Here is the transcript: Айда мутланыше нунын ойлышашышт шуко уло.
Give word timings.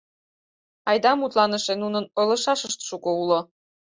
Айда 0.89 1.11
мутланыше 1.19 1.73
нунын 1.83 2.05
ойлышашышт 2.19 2.79
шуко 2.87 3.09
уло. 3.21 3.39